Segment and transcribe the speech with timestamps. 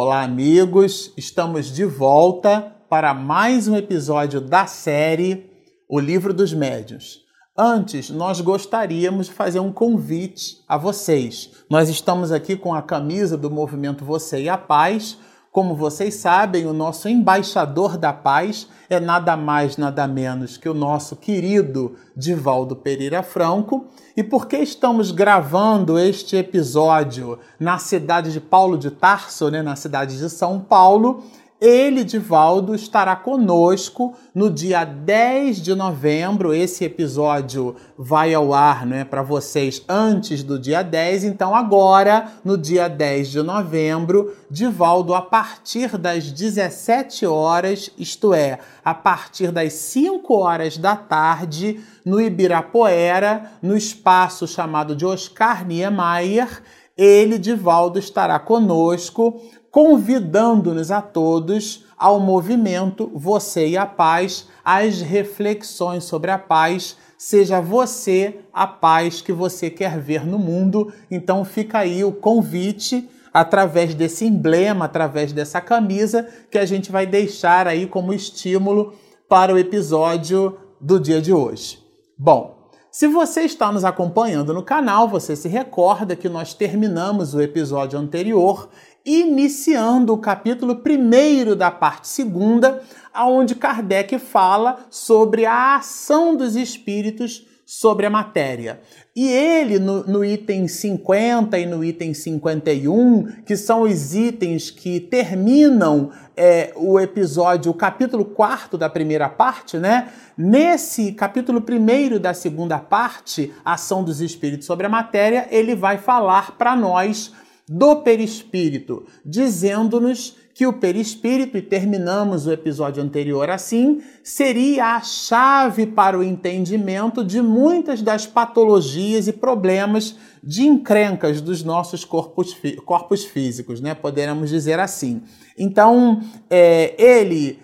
[0.00, 1.12] Olá, amigos!
[1.16, 5.50] Estamos de volta para mais um episódio da série
[5.88, 7.24] O Livro dos Médios.
[7.58, 11.50] Antes, nós gostaríamos de fazer um convite a vocês.
[11.68, 15.18] Nós estamos aqui com a camisa do movimento Você e a Paz.
[15.50, 20.74] Como vocês sabem, o nosso embaixador da paz é nada mais, nada menos que o
[20.74, 23.86] nosso querido Divaldo Pereira Franco.
[24.16, 29.74] E por que estamos gravando este episódio na cidade de Paulo de Tarso, né, na
[29.74, 31.24] cidade de São Paulo?
[31.60, 36.54] Ele, Divaldo, estará conosco no dia 10 de novembro.
[36.54, 41.24] Esse episódio vai ao ar né, para vocês antes do dia 10.
[41.24, 48.60] Então, agora, no dia 10 de novembro, Divaldo, a partir das 17 horas, isto é,
[48.84, 56.62] a partir das 5 horas da tarde, no Ibirapuera, no espaço chamado de Oscar Niemeyer,
[56.98, 66.04] ele, Divaldo, estará conosco convidando-nos a todos ao movimento Você e a Paz, às reflexões
[66.04, 66.96] sobre a paz.
[67.16, 70.92] Seja você a paz que você quer ver no mundo.
[71.10, 77.06] Então fica aí o convite através desse emblema, através dessa camisa que a gente vai
[77.06, 78.94] deixar aí como estímulo
[79.28, 81.78] para o episódio do dia de hoje.
[82.16, 87.40] Bom, se você está nos acompanhando no canal, você se recorda que nós terminamos o
[87.40, 88.68] episódio anterior
[89.08, 97.46] iniciando o capítulo 1 da parte segunda, aonde Kardec fala sobre a ação dos espíritos
[97.64, 98.80] sobre a matéria.
[99.16, 105.00] E ele, no, no, item 50 e no item 51, que são os itens que
[105.00, 110.08] terminam é, o episódio, o capítulo 4 da primeira parte, né?
[110.36, 116.56] Nesse capítulo 1 da segunda parte, Ação dos Espíritos sobre a Matéria, ele vai falar
[116.56, 117.32] para nós
[117.68, 125.86] do perispírito, dizendo-nos que o perispírito, e terminamos o episódio anterior assim, seria a chave
[125.86, 133.24] para o entendimento de muitas das patologias e problemas de encrencas dos nossos corpos, corpos
[133.24, 133.94] físicos, né?
[133.94, 135.22] Poderemos dizer assim.
[135.56, 137.60] Então, é, ele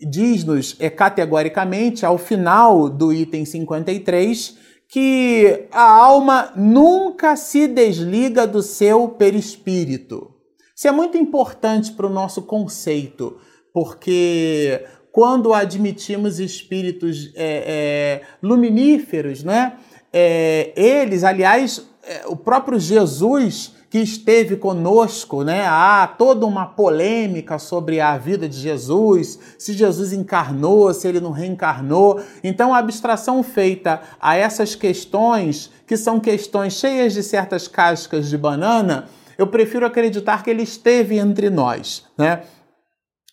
[0.00, 4.56] diz-nos é, categoricamente, ao final do item 53,
[4.92, 10.34] que a alma nunca se desliga do seu perispírito.
[10.76, 13.38] Isso é muito importante para o nosso conceito,
[13.72, 19.78] porque quando admitimos espíritos é, é, luminíferos, né?
[20.12, 25.66] É, eles, aliás, é, o próprio Jesus que esteve conosco, né?
[25.66, 31.30] Há toda uma polêmica sobre a vida de Jesus, se Jesus encarnou, se ele não
[31.30, 32.18] reencarnou.
[32.42, 38.38] Então, a abstração feita a essas questões, que são questões cheias de certas cascas de
[38.38, 42.44] banana, eu prefiro acreditar que ele esteve entre nós, né?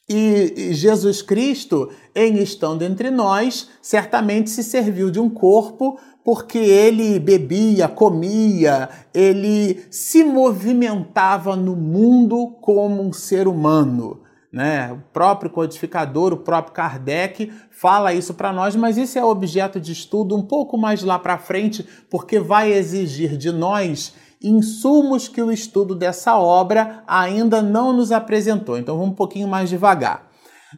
[0.09, 7.19] E Jesus Cristo, em estando entre nós, certamente se serviu de um corpo porque ele
[7.19, 14.22] bebia, comia, ele se movimentava no mundo como um ser humano.
[14.52, 14.91] Né?
[14.91, 19.91] O próprio codificador, o próprio Kardec fala isso para nós, mas isso é objeto de
[19.91, 25.51] estudo um pouco mais lá para frente, porque vai exigir de nós insumos que o
[25.51, 28.78] estudo dessa obra ainda não nos apresentou.
[28.78, 30.30] Então vamos um pouquinho mais devagar.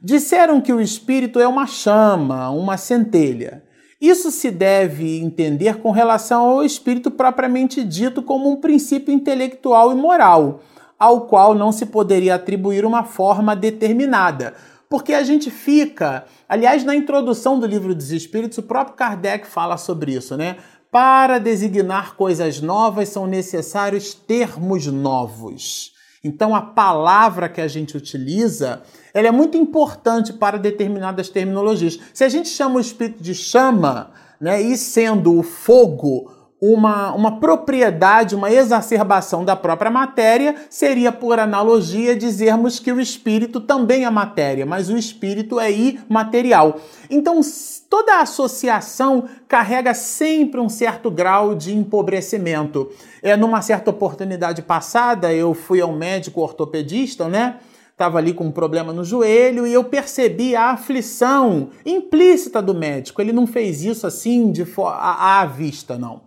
[0.01, 3.63] Disseram que o espírito é uma chama, uma centelha.
[4.01, 9.95] Isso se deve entender com relação ao espírito propriamente dito como um princípio intelectual e
[9.95, 10.61] moral,
[10.97, 14.55] ao qual não se poderia atribuir uma forma determinada.
[14.89, 19.77] Porque a gente fica, aliás, na introdução do livro dos Espíritos, o próprio Kardec fala
[19.77, 20.57] sobre isso, né?
[20.91, 25.93] Para designar coisas novas são necessários termos novos.
[26.23, 28.83] Então a palavra que a gente utiliza,
[29.13, 31.99] ela é muito importante para determinadas terminologias.
[32.13, 36.31] Se a gente chama o espírito de chama, né, e sendo o fogo
[36.61, 43.59] uma, uma propriedade, uma exacerbação da própria matéria, seria, por analogia, dizermos que o espírito
[43.59, 46.79] também é matéria, mas o espírito é imaterial.
[47.09, 47.41] Então,
[47.89, 52.91] toda associação carrega sempre um certo grau de empobrecimento.
[53.23, 57.55] É, numa certa oportunidade passada, eu fui ao médico ortopedista, né?
[58.01, 63.21] Estava ali com um problema no joelho e eu percebi a aflição implícita do médico.
[63.21, 66.21] Ele não fez isso assim de à, vista, não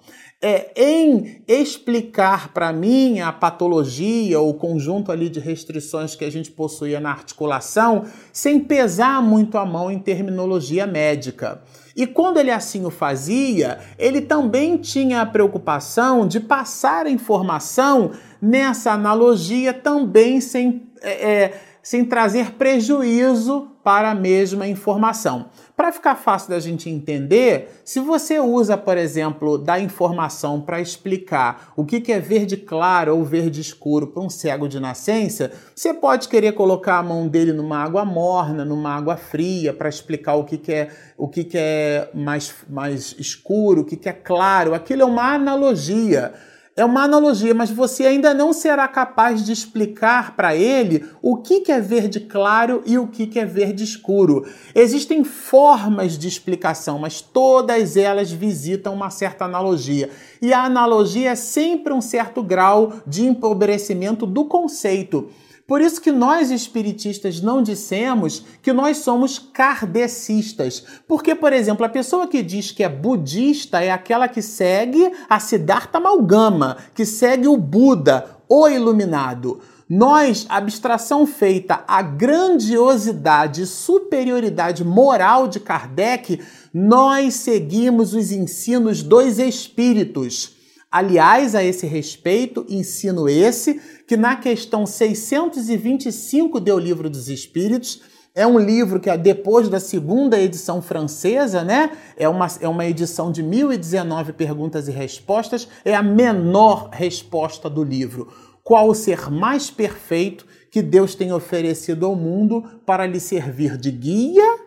[0.45, 6.31] é, em explicar para mim a patologia ou o conjunto ali de restrições que a
[6.31, 11.63] gente possuía na articulação, sem pesar muito a mão em terminologia médica.
[11.97, 18.11] E quando ele assim o fazia, ele também tinha a preocupação de passar a informação
[18.39, 25.51] nessa analogia também sem é, é sem trazer prejuízo para a mesma informação.
[25.77, 31.75] Para ficar fácil da gente entender, se você usa, por exemplo, da informação para explicar
[31.77, 36.27] o que é verde claro ou verde escuro para um cego de nascença, você pode
[36.29, 40.73] querer colocar a mão dele numa água morna, numa água fria, para explicar o que
[40.73, 40.89] é,
[41.19, 44.73] o que é mais, mais escuro, o que é claro.
[44.73, 46.33] Aquilo é uma analogia.
[46.77, 51.71] É uma analogia, mas você ainda não será capaz de explicar para ele o que,
[51.71, 54.45] é verde claro e o que, que é verde escuro.
[54.75, 60.11] Existem formas de explicação, mas todas elas visitam uma certa analogia.
[60.43, 65.31] E a analogia é sempre um certo grau de empobrecimento do conceito.
[65.67, 70.85] Por isso que nós espiritistas não dissemos que nós somos kardecistas.
[71.09, 75.41] Porque, por exemplo, a pessoa que diz que é budista é aquela que segue a
[75.41, 79.61] Siddhartha Malgama, que segue o Buda, o iluminado.
[79.89, 86.41] Nós, abstração feita à grandiosidade superioridade moral de Kardec,
[86.73, 90.54] nós seguimos os ensinos dos espíritos.
[90.95, 98.01] Aliás, a esse respeito, ensino esse que na questão 625 do Livro dos Espíritos,
[98.33, 101.91] é um livro que, depois da segunda edição francesa, né?
[102.17, 107.83] É uma, é uma edição de 1019 perguntas e respostas, é a menor resposta do
[107.83, 108.33] livro.
[108.63, 113.91] Qual o ser mais perfeito que Deus tem oferecido ao mundo para lhe servir de
[113.91, 114.59] guia,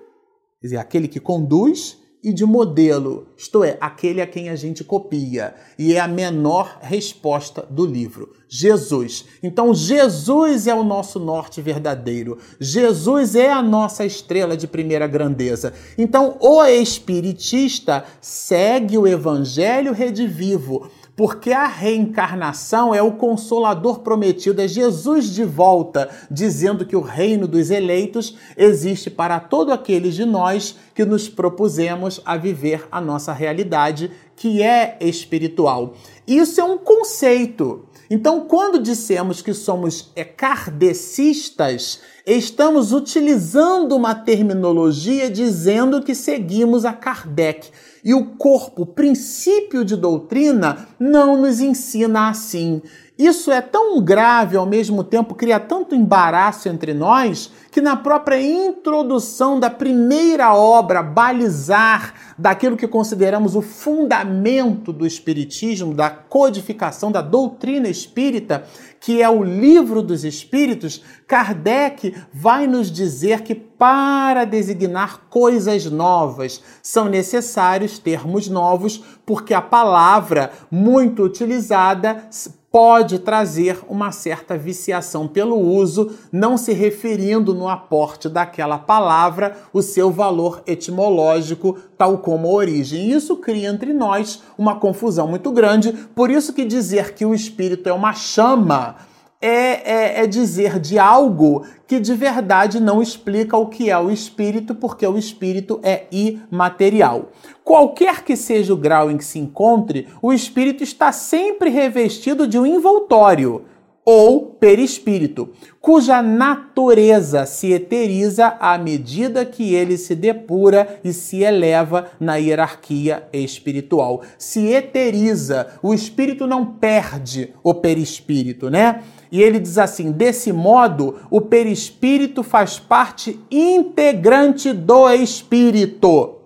[0.60, 1.98] quer dizer, aquele que conduz,
[2.28, 5.56] e de modelo, isto é, aquele a quem a gente copia.
[5.80, 9.24] E é a menor resposta do livro: Jesus.
[9.42, 12.38] Então, Jesus é o nosso norte verdadeiro.
[12.60, 15.74] Jesus é a nossa estrela de primeira grandeza.
[15.98, 24.68] Então, o espiritista segue o evangelho redivivo porque a reencarnação é o consolador prometido, é
[24.68, 30.78] Jesus de volta, dizendo que o reino dos eleitos existe para todos aqueles de nós
[30.94, 35.96] que nos propusemos a viver a nossa realidade, que é espiritual.
[36.28, 37.84] Isso é um conceito.
[38.09, 47.69] Então, quando dissemos que somos kardecistas, estamos utilizando uma terminologia dizendo que seguimos a Kardec.
[48.04, 52.81] E o corpo, princípio de doutrina, não nos ensina assim.
[53.18, 58.40] Isso é tão grave ao mesmo tempo, cria tanto embaraço entre nós, que na própria
[58.40, 67.22] introdução da primeira obra, balizar daquilo que consideramos o fundamento do Espiritismo, da codificação da
[67.22, 68.66] doutrina espírita,
[69.00, 76.64] que é o livro dos Espíritos, Kardec vai nos dizer que para designar coisas novas
[76.81, 82.28] são necessários termos novos, porque a palavra muito utilizada
[82.72, 89.81] pode trazer uma certa viciação pelo uso, não se referindo no aporte daquela palavra o
[89.81, 93.10] seu valor etimológico, tal como a origem.
[93.10, 97.88] Isso cria entre nós uma confusão muito grande, por isso que dizer que o espírito
[97.88, 99.06] é uma chama
[99.42, 104.10] é, é, é, dizer de algo que de verdade não explica o que é o
[104.10, 107.30] espírito, porque o espírito é imaterial.
[107.64, 112.57] Qualquer que seja o grau em que se encontre, o espírito está sempre revestido de
[112.57, 113.66] um envoltório
[114.09, 115.49] ou perispírito,
[115.81, 123.28] cuja natureza se eteriza à medida que ele se depura e se eleva na hierarquia
[123.33, 124.21] espiritual.
[124.37, 129.04] Se eteriza, o espírito não perde o perispírito, né?
[129.30, 136.37] E ele diz assim: desse modo, o perispírito faz parte integrante do espírito,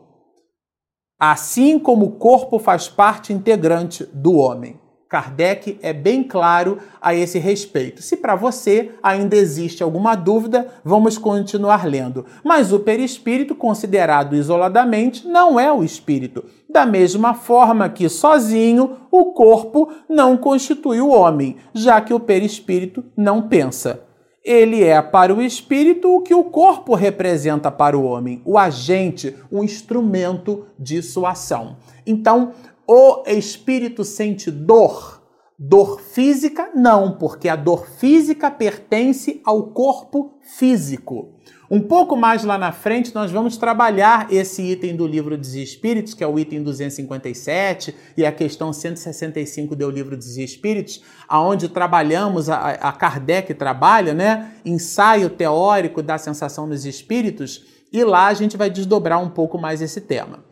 [1.20, 4.81] assim como o corpo faz parte integrante do homem.
[5.12, 8.02] Kardec é bem claro a esse respeito.
[8.02, 12.26] Se para você ainda existe alguma dúvida, vamos continuar lendo.
[12.46, 16.46] Mas o perispírito, considerado isoladamente, não é o espírito.
[16.70, 23.04] Da mesma forma que sozinho o corpo não constitui o homem, já que o perispírito
[23.18, 24.06] não pensa.
[24.44, 29.36] Ele é para o espírito o que o corpo representa para o homem, o agente,
[29.52, 31.76] o instrumento de sua ação.
[32.08, 32.54] Então,
[32.94, 35.24] o espírito sente dor?
[35.58, 36.72] Dor física?
[36.76, 41.40] Não, porque a dor física pertence ao corpo físico.
[41.70, 46.14] Um pouco mais lá na frente, nós vamos trabalhar esse item do livro dos Espíritos,
[46.14, 52.50] que é o item 257, e a questão 165 do livro dos Espíritos, aonde trabalhamos,
[52.50, 54.52] a, a Kardec trabalha, né?
[54.66, 59.82] Ensaio teórico da sensação dos espíritos, e lá a gente vai desdobrar um pouco mais
[59.82, 60.51] esse tema.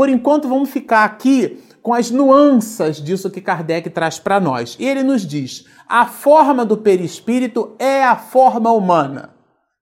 [0.00, 4.74] Por enquanto vamos ficar aqui com as nuances disso que Kardec traz para nós.
[4.80, 9.28] E ele nos diz: a forma do perispírito é a forma humana.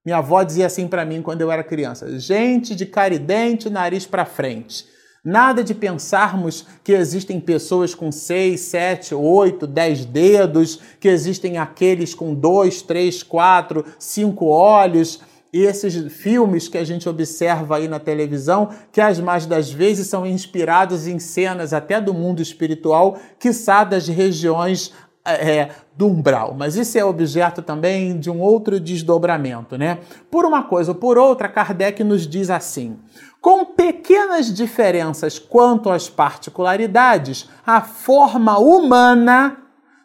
[0.04, 3.70] Minha avó dizia assim para mim quando eu era criança: gente de cara e dente,
[3.70, 4.86] nariz para frente.
[5.24, 12.12] Nada de pensarmos que existem pessoas com seis, sete, oito, dez dedos, que existem aqueles
[12.12, 15.20] com dois, três, quatro, cinco olhos
[15.52, 20.06] e esses filmes que a gente observa aí na televisão, que as mais das vezes
[20.06, 24.92] são inspirados em cenas até do mundo espiritual, quiçá das regiões
[25.24, 26.54] é, do umbral.
[26.56, 29.98] Mas isso é objeto também de um outro desdobramento, né?
[30.30, 32.98] Por uma coisa ou por outra, Kardec nos diz assim:
[33.40, 39.56] com pequenas diferenças quanto às particularidades, a forma humana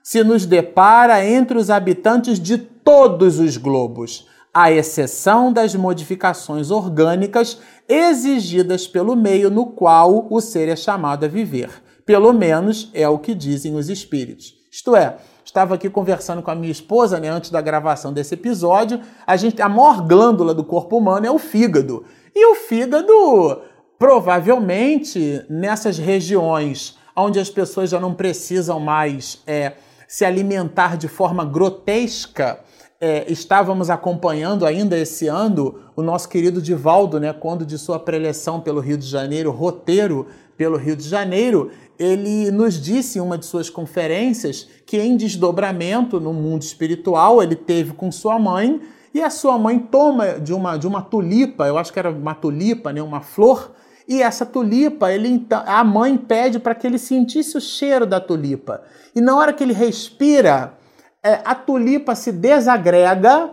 [0.02, 7.60] se nos depara entre os habitantes de todos os globos à exceção das modificações orgânicas
[7.90, 11.70] exigidas pelo meio no qual o ser é chamado a viver.
[12.06, 14.56] Pelo menos é o que dizem os espíritos.
[14.72, 19.00] Isto é, estava aqui conversando com a minha esposa, né, antes da gravação desse episódio,
[19.26, 22.06] a gente a maior glândula do corpo humano é o fígado.
[22.36, 23.62] E o fígado,
[23.98, 29.74] provavelmente, nessas regiões onde as pessoas já não precisam mais é,
[30.08, 32.60] se alimentar de forma grotesca,
[33.04, 38.62] é, estávamos acompanhando ainda esse ano o nosso querido Divaldo, né, quando de sua preleção
[38.62, 41.70] pelo Rio de Janeiro, roteiro pelo Rio de Janeiro,
[42.00, 47.58] ele nos disse em uma de suas conferências que em desdobramento no mundo espiritual ele
[47.58, 48.80] teve com sua mãe
[49.14, 52.34] e a sua mãe toma de uma, de uma tulipa, eu acho que era uma
[52.34, 53.74] tulipa, né, uma flor,
[54.08, 58.22] e essa tulipa, ele então, a mãe pede para que ele sentisse o cheiro da
[58.22, 58.82] tulipa.
[59.14, 60.74] E na hora que ele respira,
[61.24, 63.52] a tulipa se desagrega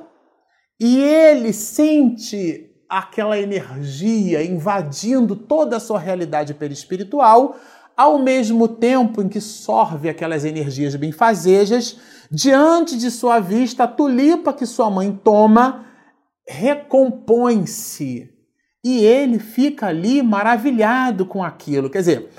[0.78, 7.56] e ele sente aquela energia invadindo toda a sua realidade perispiritual,
[7.96, 11.98] ao mesmo tempo em que sorve aquelas energias benfazejas,
[12.30, 15.86] diante de sua vista, a tulipa que sua mãe toma
[16.48, 18.28] recompõe-se
[18.82, 21.90] e ele fica ali maravilhado com aquilo.
[21.90, 22.30] Quer dizer,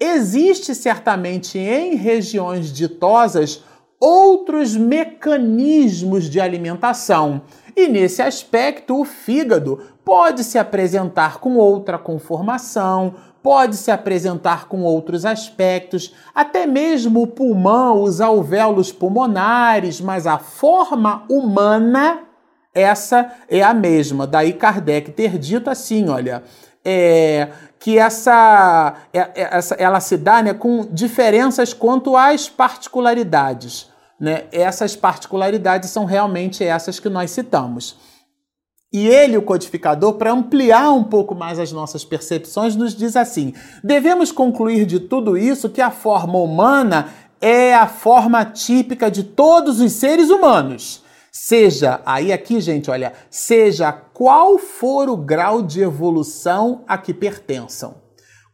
[0.00, 3.62] existe certamente em regiões ditosas
[4.00, 7.42] outros mecanismos de alimentação.
[7.76, 14.82] E nesse aspecto, o fígado pode se apresentar com outra conformação, pode se apresentar com
[14.82, 22.20] outros aspectos, até mesmo o pulmão, os alvéolos pulmonares, mas a forma humana,
[22.74, 24.26] essa é a mesma.
[24.26, 26.42] Daí Kardec ter dito assim: olha,
[26.90, 33.88] é, que essa, é, é, essa, ela se dá né, com diferenças quanto às particularidades.
[34.18, 34.44] Né?
[34.50, 37.96] Essas particularidades são realmente essas que nós citamos.
[38.90, 43.52] E ele, o codificador, para ampliar um pouco mais as nossas percepções, nos diz assim:
[43.84, 49.78] devemos concluir de tudo isso que a forma humana é a forma típica de todos
[49.78, 51.04] os seres humanos.
[51.30, 57.96] Seja, aí aqui, gente, olha, seja qual for o grau de evolução a que pertençam.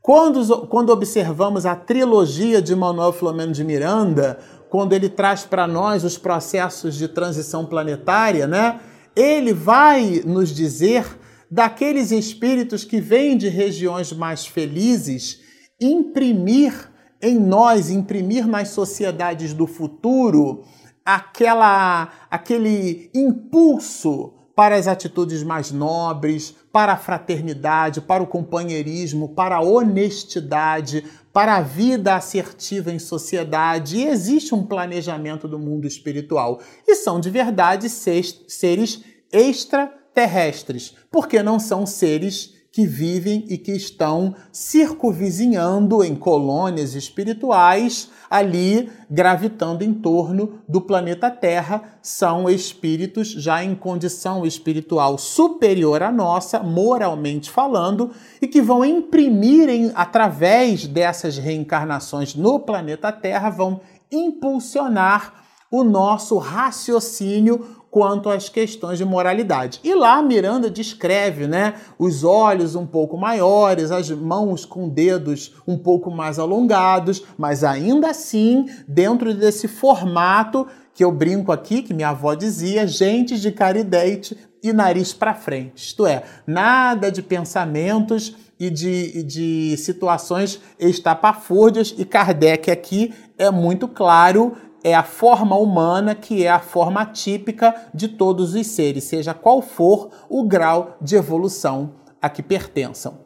[0.03, 4.39] Quando, quando observamos a trilogia de Manuel Filomeno de Miranda,
[4.69, 8.81] quando ele traz para nós os processos de transição planetária, né?
[9.17, 11.07] Ele vai nos dizer
[11.51, 15.41] daqueles espíritos que vêm de regiões mais felizes
[15.81, 16.91] imprimir
[17.23, 20.65] em nós, imprimir nas sociedades do futuro
[21.05, 29.57] aquela aquele impulso para as atitudes mais nobres, para a fraternidade, para o companheirismo, para
[29.57, 33.97] a honestidade, para a vida assertiva em sociedade.
[33.97, 36.61] E existe um planejamento do mundo espiritual.
[36.87, 44.35] E são de verdade seres extraterrestres, porque não são seres que vivem e que estão
[44.51, 53.77] circunvizinhando em colônias espirituais, ali gravitando em torno do planeta Terra, são espíritos já em
[53.77, 58.11] condição espiritual superior à nossa, moralmente falando,
[58.43, 66.39] e que vão imprimir em, através dessas reencarnações no planeta Terra, vão impulsionar o nosso
[66.39, 69.79] raciocínio quanto às questões de moralidade.
[69.85, 75.79] E lá Miranda descreve, né, os olhos um pouco maiores, as mãos com dedos um
[75.79, 82.09] pouco mais alongados, mas ainda assim, dentro desse formato que eu brinco aqui, que minha
[82.09, 85.87] avó dizia, gente de caridade e nariz para frente.
[85.87, 93.87] Isto é, nada de pensamentos e de, de situações estapafúrdias, e Kardec aqui é muito
[93.87, 99.33] claro é a forma humana que é a forma típica de todos os seres, seja
[99.33, 103.19] qual for o grau de evolução a que pertençam.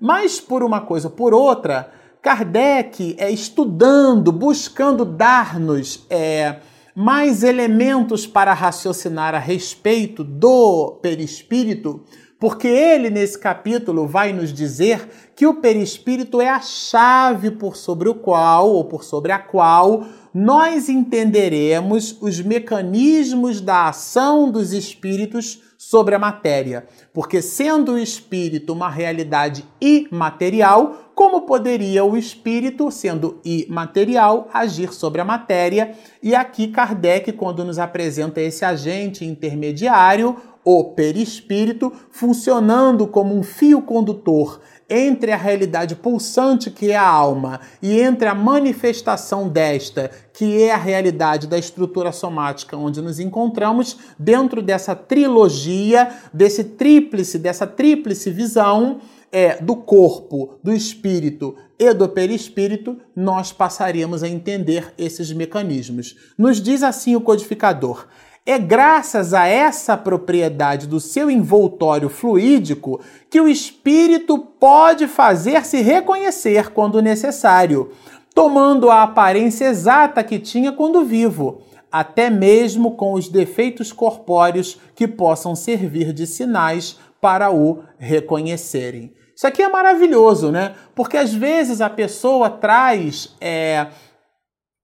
[0.00, 1.90] Mas por uma coisa ou por outra,
[2.20, 6.56] Kardec é estudando, buscando dar-nos é,
[6.94, 12.02] mais elementos para raciocinar a respeito do perispírito,
[12.44, 18.06] porque ele, nesse capítulo, vai nos dizer que o perispírito é a chave por sobre
[18.06, 25.62] o qual, ou por sobre a qual, nós entenderemos os mecanismos da ação dos espíritos
[25.78, 26.86] sobre a matéria.
[27.14, 35.22] Porque, sendo o espírito uma realidade imaterial, como poderia o espírito, sendo imaterial, agir sobre
[35.22, 35.92] a matéria?
[36.22, 43.82] E aqui Kardec, quando nos apresenta esse agente intermediário, o perispírito, funcionando como um fio
[43.82, 50.62] condutor entre a realidade pulsante que é a alma e entre a manifestação desta, que
[50.62, 57.66] é a realidade da estrutura somática onde nos encontramos, dentro dessa trilogia, desse tríplice, dessa
[57.66, 59.00] tríplice visão,
[59.34, 66.14] é, do corpo, do espírito e do perispírito, nós passaríamos a entender esses mecanismos.
[66.38, 68.06] Nos diz assim o codificador:
[68.46, 76.70] é graças a essa propriedade do seu envoltório fluídico que o espírito pode fazer-se reconhecer
[76.70, 77.92] quando necessário,
[78.34, 85.08] tomando a aparência exata que tinha quando vivo, até mesmo com os defeitos corpóreos que
[85.08, 89.14] possam servir de sinais para o reconhecerem.
[89.34, 90.74] Isso aqui é maravilhoso, né?
[90.94, 93.86] Porque às vezes a pessoa traz é,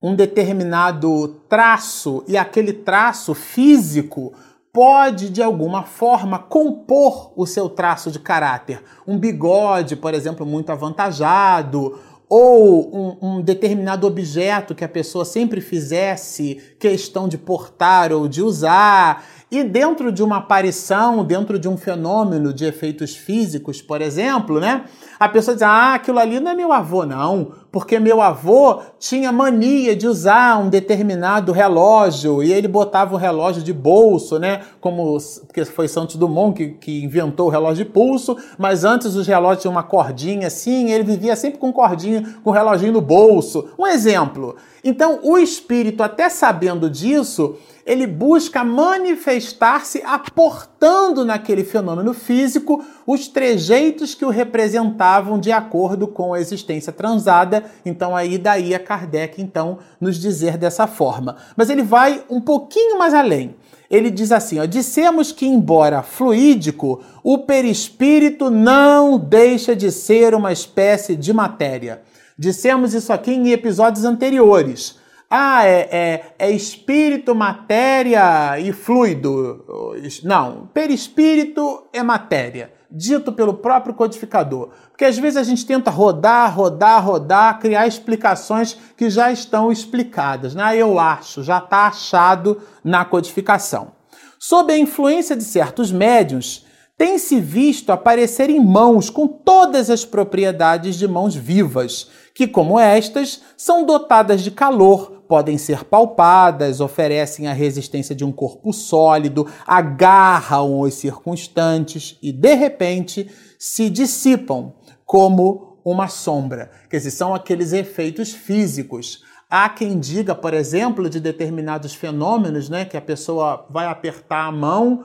[0.02, 4.32] um determinado traço e aquele traço físico
[4.72, 8.82] pode de alguma forma compor o seu traço de caráter.
[9.06, 15.60] Um bigode, por exemplo, muito avantajado, ou um, um, determinado objeto que a pessoa sempre
[15.60, 19.24] fizesse questão de portar ou de usar.
[19.50, 24.84] E dentro de uma aparição, dentro de um fenômeno de efeitos físicos, por exemplo, né?
[25.18, 29.32] A pessoa diz: Ah, aquilo ali não é meu avô, não, porque meu avô tinha
[29.32, 34.60] mania de usar um determinado relógio e ele botava o relógio de bolso, né?
[34.80, 39.26] Como porque foi Santos Dumont que, que inventou o relógio de pulso, mas antes os
[39.26, 43.68] relógios tinham uma cordinha assim, ele vivia sempre com cordinha, com o reloginho no bolso.
[43.76, 44.54] Um exemplo.
[44.82, 54.14] Então, o espírito, até sabendo disso, ele busca manifestar-se aportando naquele fenômeno físico os trejeitos
[54.14, 57.64] que o representavam de acordo com a existência transada.
[57.84, 61.36] Então aí daí a Kardec então nos dizer dessa forma.
[61.56, 63.56] Mas ele vai um pouquinho mais além.
[63.90, 70.52] Ele diz assim, ó, dissemos que embora fluídico, o perispírito não deixa de ser uma
[70.52, 72.02] espécie de matéria.
[72.40, 74.96] Dissemos isso aqui em episódios anteriores.
[75.28, 79.92] Ah, é, é, é, espírito, matéria e fluido.
[80.24, 84.70] Não, perispírito é matéria, dito pelo próprio codificador.
[84.88, 90.54] Porque às vezes a gente tenta rodar, rodar, rodar, criar explicações que já estão explicadas.
[90.54, 90.78] Né?
[90.78, 93.92] Eu acho, já está achado na codificação.
[94.38, 96.64] Sob a influência de certos médiums,
[97.00, 103.42] tem-se visto aparecer em mãos com todas as propriedades de mãos vivas, que, como estas,
[103.56, 110.80] são dotadas de calor, podem ser palpadas, oferecem a resistência de um corpo sólido, agarram
[110.80, 114.72] os circunstantes e, de repente, se dissipam
[115.06, 116.70] como uma sombra.
[116.88, 119.22] Quer dizer, são aqueles efeitos físicos.
[119.48, 124.52] Há quem diga, por exemplo, de determinados fenômenos, né, que a pessoa vai apertar a
[124.52, 125.04] mão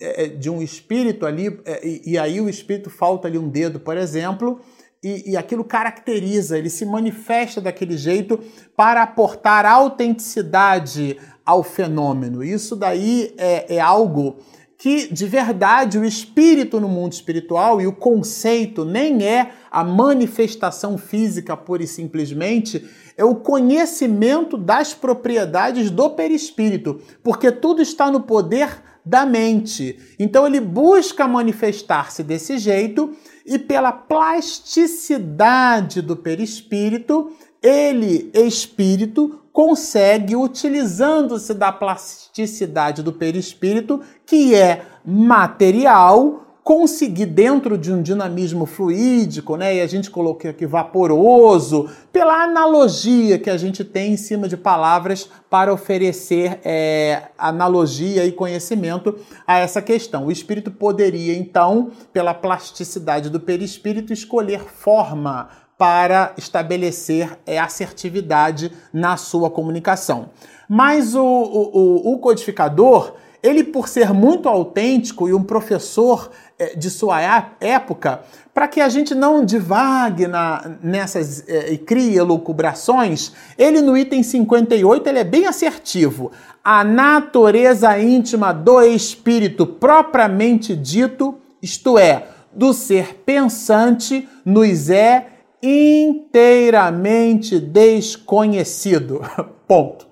[0.00, 3.80] é, é, de um espírito ali, é, e aí o espírito falta ali um dedo,
[3.80, 4.60] por exemplo,
[5.06, 8.40] e, e aquilo caracteriza, ele se manifesta daquele jeito
[8.74, 12.42] para aportar autenticidade ao fenômeno.
[12.42, 14.38] Isso daí é, é algo
[14.76, 20.98] que de verdade o espírito no mundo espiritual e o conceito nem é a manifestação
[20.98, 22.84] física pura e simplesmente,
[23.16, 29.96] é o conhecimento das propriedades do perispírito, porque tudo está no poder da mente.
[30.18, 33.16] Então ele busca manifestar-se desse jeito
[33.46, 37.30] e pela plasticidade do perispírito,
[37.62, 48.02] ele, espírito, consegue, utilizando-se da plasticidade do perispírito, que é material, conseguir dentro de um
[48.02, 49.76] dinamismo fluídico, né?
[49.76, 54.56] E a gente colocou aqui vaporoso, pela analogia que a gente tem em cima de
[54.56, 60.26] palavras para oferecer é, analogia e conhecimento a essa questão.
[60.26, 65.48] O espírito poderia, então, pela plasticidade do perispírito, escolher forma
[65.78, 70.30] para estabelecer é, assertividade na sua comunicação.
[70.68, 76.90] Mas o, o, o codificador ele por ser muito autêntico e um professor é, de
[76.90, 77.20] sua
[77.60, 78.20] época,
[78.54, 84.22] para que a gente não divague na, nessas é, e crie elucubrações, ele no item
[84.22, 86.32] 58 ele é bem assertivo.
[86.64, 95.26] A natureza íntima do espírito propriamente dito, isto é, do ser pensante, nos é
[95.62, 99.20] inteiramente desconhecido.
[99.68, 100.06] Ponto.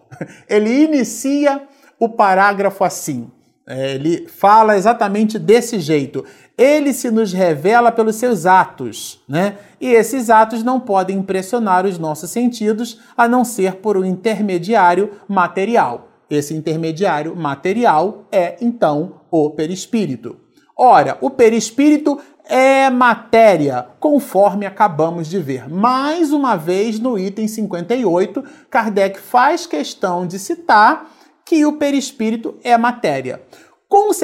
[0.48, 1.62] Ele inicia
[1.98, 3.30] o parágrafo assim.
[3.66, 6.24] É, ele fala exatamente desse jeito.
[6.56, 9.56] Ele se nos revela pelos seus atos, né?
[9.80, 15.12] E esses atos não podem impressionar os nossos sentidos a não ser por um intermediário
[15.26, 16.08] material.
[16.28, 20.36] Esse intermediário material é então o perispírito.
[20.76, 25.68] Ora, o perispírito é matéria, conforme acabamos de ver.
[25.68, 31.13] Mais uma vez, no item 58, Kardec faz questão de citar
[31.44, 33.42] que o perispírito é matéria.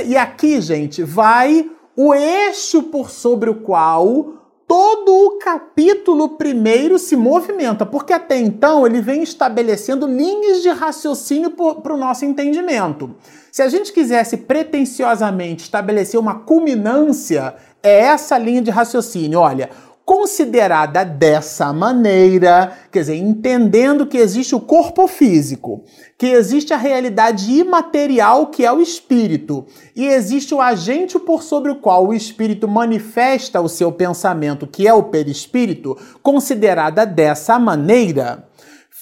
[0.07, 4.35] E aqui, gente, vai o eixo por sobre o qual
[4.67, 11.51] todo o capítulo primeiro se movimenta, porque até então ele vem estabelecendo linhas de raciocínio
[11.51, 13.15] para o nosso entendimento.
[13.51, 19.41] Se a gente quisesse pretensiosamente estabelecer uma culminância, é essa linha de raciocínio.
[19.41, 19.71] Olha,
[20.11, 25.85] considerada dessa maneira, quer dizer, entendendo que existe o corpo físico,
[26.19, 31.71] que existe a realidade imaterial que é o espírito, e existe o agente por sobre
[31.71, 38.50] o qual o espírito manifesta o seu pensamento, que é o perispírito, considerada dessa maneira,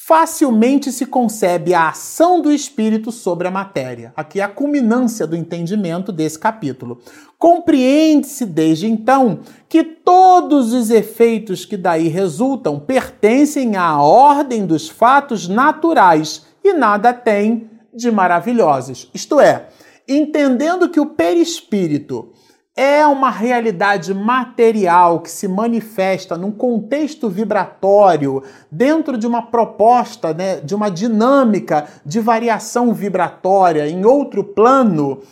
[0.08, 4.10] facilmente se concebe a ação do espírito sobre a matéria.
[4.16, 6.98] Aqui é a culminância do entendimento desse capítulo.
[7.38, 15.46] Compreende-se desde então que todos os efeitos que daí resultam pertencem à ordem dos fatos
[15.46, 19.10] naturais e nada têm de maravilhosos.
[19.12, 19.68] Isto é,
[20.08, 22.30] entendendo que o perispírito
[22.78, 30.60] é uma realidade material que se manifesta num contexto vibratório, dentro de uma proposta, né,
[30.60, 35.22] de uma dinâmica de variação vibratória em outro plano.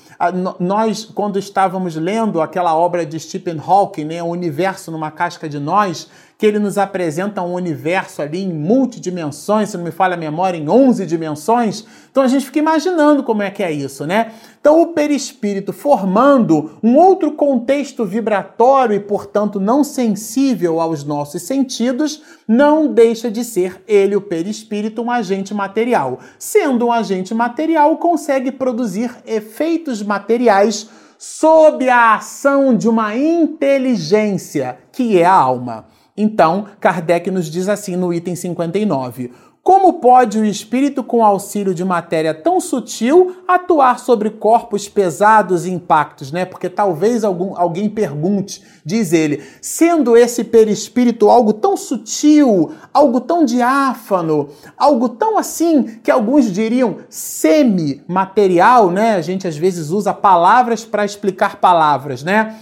[0.59, 5.61] Nós, quando estávamos lendo aquela obra de Stephen Hawking, né, O Universo numa Casca de
[5.61, 10.19] Nós, que ele nos apresenta um universo ali em multidimensões, se não me falha a
[10.19, 11.87] memória, em 11 dimensões.
[12.11, 14.33] Então a gente fica imaginando como é que é isso, né?
[14.61, 22.23] Então o perispírito formando um outro contexto vibratório e, portanto, não sensível aos nossos sentidos,
[22.47, 26.19] não deixa de ser ele, o perispírito, um agente material.
[26.39, 35.19] Sendo um agente material, consegue produzir efeitos materiais sob a ação de uma inteligência, que
[35.19, 35.96] é a alma.
[36.17, 39.31] Então, Kardec nos diz assim no item 59:
[39.63, 45.71] Como pode o espírito, com auxílio de matéria tão sutil, atuar sobre corpos pesados e
[45.71, 46.47] impactos, né?
[46.47, 53.45] Porque talvez algum, alguém pergunte, diz ele, sendo esse perispírito algo tão sutil, algo tão
[53.45, 59.17] diáfano, algo tão assim que alguns diriam semi-material, né?
[59.17, 62.57] A gente às vezes usa palavras para explicar palavras, né?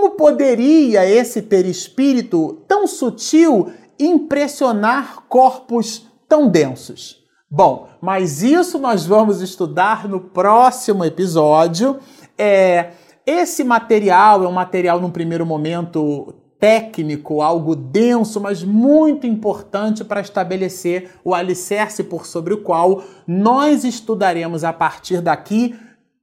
[0.00, 7.22] Como poderia esse perispírito tão sutil impressionar corpos tão densos?
[7.50, 11.98] Bom, mas isso nós vamos estudar no próximo episódio.
[12.38, 12.92] É,
[13.26, 20.22] esse material é um material, num primeiro momento, técnico, algo denso, mas muito importante para
[20.22, 25.78] estabelecer o alicerce por sobre o qual nós estudaremos a partir daqui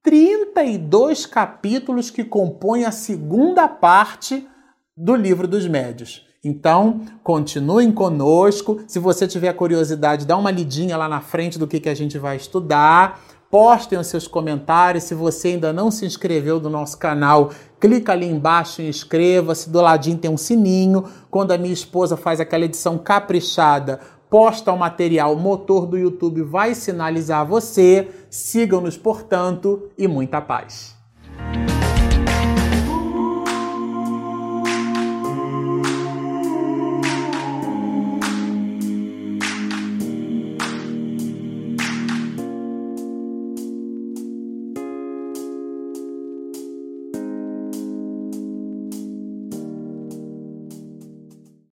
[0.08, 4.48] 32 capítulos que compõem a segunda parte
[4.96, 6.26] do livro dos médios.
[6.42, 8.80] Então, continuem conosco.
[8.88, 12.18] Se você tiver curiosidade, dá uma lidinha lá na frente do que, que a gente
[12.18, 13.20] vai estudar.
[13.52, 15.04] Postem os seus comentários.
[15.04, 19.70] Se você ainda não se inscreveu no nosso canal, clica ali embaixo e inscreva-se.
[19.70, 21.04] Do ladinho tem um sininho.
[21.30, 26.42] Quando a minha esposa faz aquela edição caprichada, posta o material, o motor do YouTube
[26.44, 28.08] vai sinalizar você.
[28.30, 30.96] Sigam-nos, portanto, e muita paz.